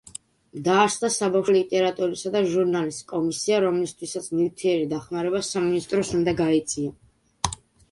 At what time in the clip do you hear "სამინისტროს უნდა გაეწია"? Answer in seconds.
5.53-7.55